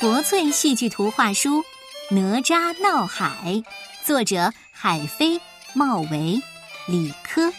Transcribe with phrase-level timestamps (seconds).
[0.00, 1.60] 国粹戏剧图画书
[2.10, 3.32] 《哪吒闹海》，
[4.04, 5.40] 作者海飞、
[5.74, 6.40] 茂维、
[6.86, 7.52] 李科，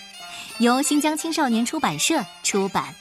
[0.60, 2.96] 由新疆青少年出版社出版。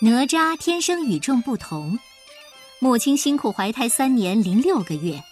[0.00, 1.98] 哪吒天生与众不同，
[2.78, 5.22] 母亲辛苦怀胎三年零六个月。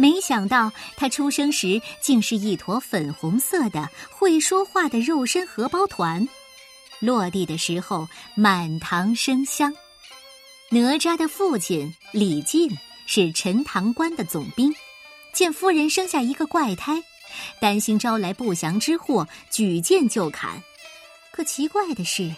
[0.00, 6.26] 没想到他出生时竟是一坨粉红色的会说话的肉身荷包团，
[7.00, 9.74] 落地的时候满堂生香。
[10.70, 12.70] 哪吒的父亲李靖
[13.06, 14.72] 是陈塘关的总兵，
[15.32, 17.02] 见夫人生下一个怪胎，
[17.60, 20.62] 担心招来不祥之祸，举剑就砍。
[21.32, 22.32] 可奇怪的是，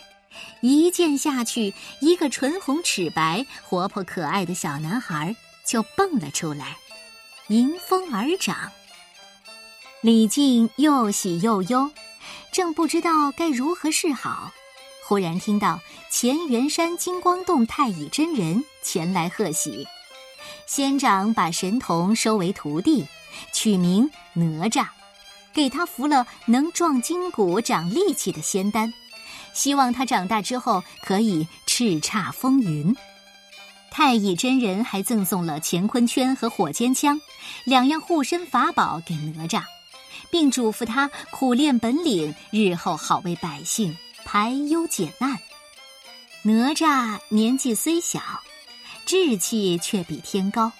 [0.63, 6.79] 一剑下去，一个唇红齿白、活泼可爱的小男孩就蹦了出来。
[7.51, 8.71] 迎风而长，
[10.03, 11.91] 李靖又喜又忧，
[12.53, 14.53] 正不知道该如何是好。
[15.05, 15.81] 忽然听到
[16.13, 19.85] 乾元山金光洞太乙真人前来贺喜，
[20.69, 23.05] 仙长把神童收为徒弟，
[23.53, 24.87] 取名哪吒，
[25.53, 28.95] 给他服了能壮筋骨、长力气的仙丹，
[29.53, 32.95] 希望他长大之后可以叱咤风云。
[34.03, 37.21] 太乙真人还赠送了乾坤圈和火尖枪，
[37.65, 39.63] 两样护身法宝给哪吒，
[40.31, 45.39] 并嘱咐他苦练本领，日后好为百姓排忧解难。
[46.41, 48.23] 哪吒年纪虽小，
[49.05, 50.73] 志气却比天高。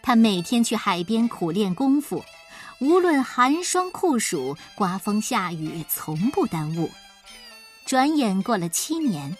[0.00, 2.24] 他每天去海边苦练功夫，
[2.78, 6.88] 无论寒霜酷暑、刮风下雨，从不耽误。
[7.84, 9.36] 转眼过了七年。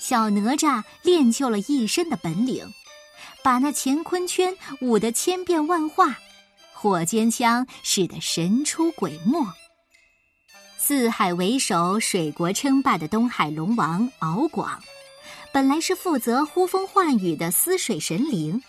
[0.00, 2.66] 小哪吒练就了一身的本领，
[3.44, 6.18] 把那乾坤圈舞得千变万化，
[6.72, 9.46] 火尖枪使得神出鬼没。
[10.78, 14.82] 四海为首、水国称霸的东海龙王敖广，
[15.52, 18.60] 本来是负责呼风唤雨的司水神灵，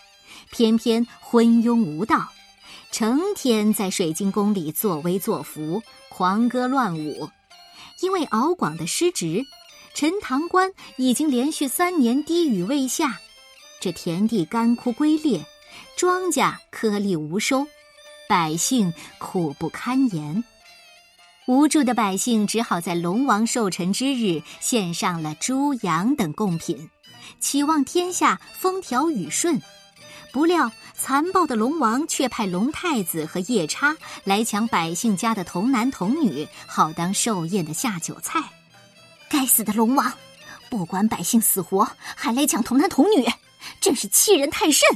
[0.50, 2.28] 偏偏昏庸无道，
[2.92, 7.30] 成天在水晶宫里作威作福、狂歌乱舞。
[8.00, 9.42] 因为敖广的失职。
[9.94, 13.20] 陈塘关已经连续三年滴雨未下，
[13.80, 15.44] 这田地干枯龟裂，
[15.96, 17.66] 庄稼颗粒无收，
[18.28, 20.42] 百姓苦不堪言。
[21.46, 26.88] 无助的百姓只好在龙王寿辰之日献上了猪羊等贡品，
[27.38, 29.60] 期望天下风调雨顺。
[30.32, 38.42] 不料残暴的龙王却派龙太子和夜叉来抢百姓家的童男童女，好当寿宴的下酒菜。
[39.32, 40.12] 该死的龙王，
[40.68, 43.26] 不管百姓死活，还来抢童男童女，
[43.80, 44.86] 真是欺人太甚！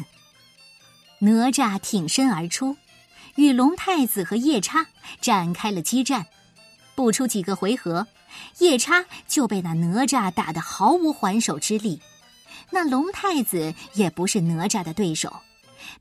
[1.21, 2.77] 哪吒挺身而出，
[3.37, 4.87] 与龙太子和夜叉
[5.23, 6.27] 展开了激战。
[6.95, 8.07] 不出几个回合，
[8.59, 12.03] 夜叉就被那哪吒打得毫无还手之力。
[12.69, 15.35] 那龙太子也不是哪吒的对手，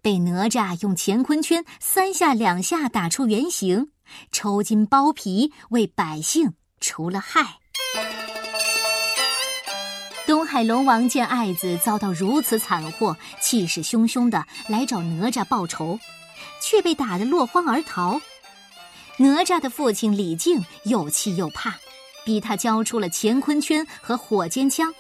[0.01, 3.91] 被哪吒用乾坤圈三下两下打出原形，
[4.33, 7.59] 抽筋剥皮，为百姓除了害。
[10.25, 15.99] 东海龙王见爱子遭到如此惨祸，气势汹汹的来找哪吒报仇，
[16.59, 18.19] 却被打得落荒而逃。
[19.17, 21.75] 哪吒的父亲李靖又气又怕，
[22.25, 24.91] 逼他交出了乾坤圈和火尖枪。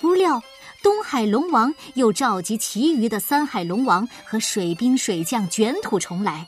[0.00, 0.40] 不料
[0.84, 6.46] 东海龙王又召集其余的三海龙王和水兵水将卷土重来，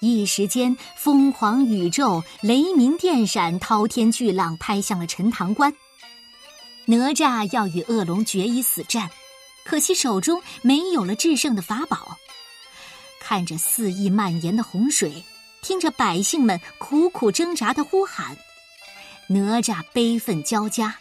[0.00, 5.72] 一时间疯狂宇宙、雷鸣电闪、滔天巨浪拍向了陈塘关。
[6.86, 9.10] 哪吒要与恶龙决一死战，
[9.64, 12.16] 可惜手中没有了制胜的法宝。
[13.20, 15.24] 看着肆意蔓延的洪水，
[15.62, 18.36] 听着百姓们苦苦挣扎的呼喊，
[19.26, 20.96] 哪吒悲愤交加，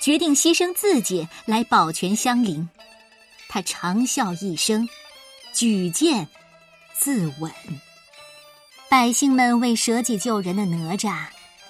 [0.00, 2.68] 决定牺牲自己来保全乡邻。
[3.48, 4.88] 他长啸一声，
[5.52, 6.28] 举剑
[6.96, 7.50] 自刎。
[8.88, 11.26] 百姓们为舍己救人的哪吒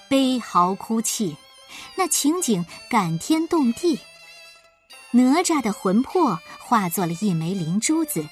[0.07, 1.35] 悲嚎哭泣。
[1.95, 3.99] 那情景感天动地，
[5.11, 8.27] 哪吒的魂魄化作了一枚灵珠子，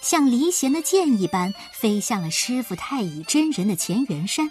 [0.00, 4.50] 像离弦的箭一般飞向了师傅太乙真人的乾元山。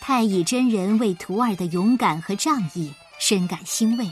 [0.00, 4.10] 太乙真人为徒儿的勇敢和仗义深感欣慰，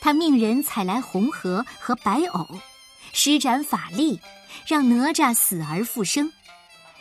[0.00, 2.60] 他命人采来红荷和白藕，
[3.12, 4.20] 施展法力，
[4.66, 6.32] 让哪吒死而复生。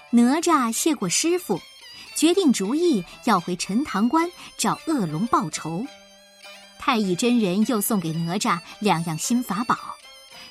[0.10, 1.62] 哪吒谢过师傅。
[2.18, 4.28] 决定主意要回陈塘关
[4.58, 5.86] 找恶龙报仇。
[6.80, 9.78] 太乙真人又送给哪吒两样新法宝：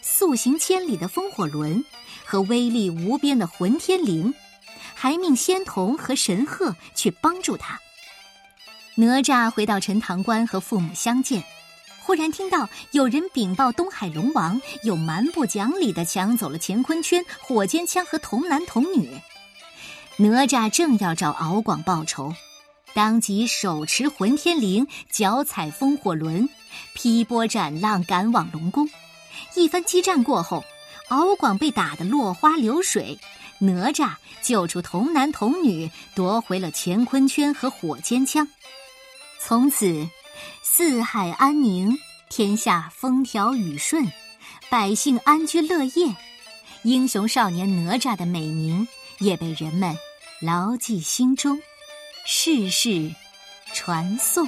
[0.01, 1.85] 速行千里的风火轮
[2.25, 4.33] 和威力无边的混天绫，
[4.95, 7.81] 还命仙童和神鹤去帮助他。
[8.95, 11.43] 哪吒回到陈塘关和父母相见，
[12.01, 19.11] 忽然听到有人禀报东海龙王，又蛮不讲理的抢走了乾坤圈、火尖枪和童男童女。
[20.19, 22.33] 哪吒正要找敖广报仇，
[22.95, 26.49] 当即手持混天绫，脚踩风火轮，
[26.95, 28.89] 劈波斩浪赶往龙宫。
[29.55, 30.65] 一番激战过后，
[31.09, 33.19] 敖广被打得落花流水，
[33.59, 38.49] 哪吒救出童男童女，夺回了乾坤圈和火尖枪。
[39.39, 40.09] 从此，
[40.63, 41.95] 四海安宁，
[42.31, 44.11] 天下风调雨顺，
[44.71, 46.17] 百姓安居乐业。
[46.85, 49.95] 英雄少年哪吒的美名也被人们
[50.41, 51.59] 牢记心中，
[52.27, 53.11] 世世
[53.73, 54.47] 传颂。